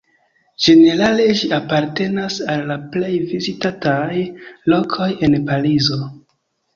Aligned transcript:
Ĝenerale 0.67 1.25
ĝi 1.41 1.49
apartenas 1.57 2.37
al 2.53 2.63
la 2.71 2.77
plej 2.95 3.09
vizitataj 3.33 4.15
lokoj 4.75 5.11
en 5.29 5.37
Parizo. 5.51 6.01